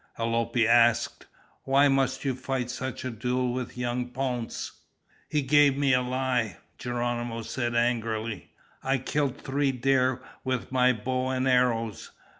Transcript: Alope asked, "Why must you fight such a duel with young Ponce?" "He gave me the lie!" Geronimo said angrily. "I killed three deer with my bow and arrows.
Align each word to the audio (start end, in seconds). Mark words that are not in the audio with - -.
Alope 0.17 0.57
asked, 0.65 1.27
"Why 1.63 1.87
must 1.87 2.25
you 2.25 2.33
fight 2.33 2.71
such 2.71 3.05
a 3.05 3.11
duel 3.11 3.53
with 3.53 3.77
young 3.77 4.09
Ponce?" 4.09 4.71
"He 5.29 5.43
gave 5.43 5.77
me 5.77 5.91
the 5.91 6.01
lie!" 6.01 6.57
Geronimo 6.79 7.43
said 7.43 7.75
angrily. 7.75 8.49
"I 8.81 8.97
killed 8.97 9.37
three 9.37 9.71
deer 9.71 10.19
with 10.43 10.71
my 10.71 10.91
bow 10.91 11.27
and 11.29 11.47
arrows. 11.47 12.09